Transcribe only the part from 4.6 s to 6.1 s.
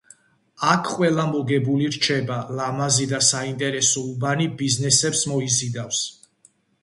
ბიზნესებს მოიზიდავს.